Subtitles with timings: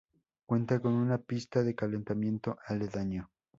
[0.47, 3.29] Cuenta con una pista de calentamiento aledaño.